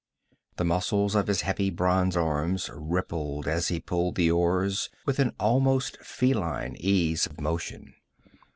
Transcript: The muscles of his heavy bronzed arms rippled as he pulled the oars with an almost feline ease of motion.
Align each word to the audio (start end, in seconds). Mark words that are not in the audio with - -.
The 0.55 0.65
muscles 0.65 1.13
of 1.13 1.27
his 1.27 1.41
heavy 1.41 1.69
bronzed 1.69 2.17
arms 2.17 2.71
rippled 2.73 3.47
as 3.47 3.67
he 3.67 3.79
pulled 3.79 4.15
the 4.15 4.31
oars 4.31 4.89
with 5.05 5.19
an 5.19 5.31
almost 5.39 5.99
feline 5.99 6.75
ease 6.79 7.27
of 7.27 7.39
motion. 7.39 7.93